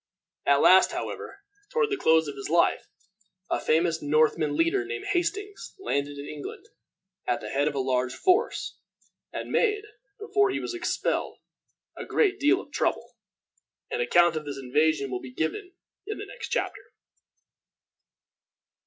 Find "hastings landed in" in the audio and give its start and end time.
5.05-6.25